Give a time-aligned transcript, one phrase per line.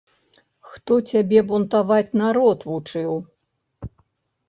[0.69, 3.11] Хто цябе бунтаваць народ вучыў?